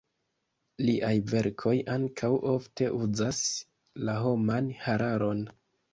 [0.85, 3.43] Liaj verkoj ankaŭ ofte uzas
[4.09, 5.45] la homan hararon.